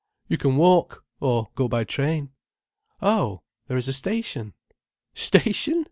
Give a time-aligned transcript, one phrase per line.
[0.27, 2.31] "You can walk—or go by train."
[3.03, 4.55] "Oh, there is a station?"
[5.13, 5.79] "Station!"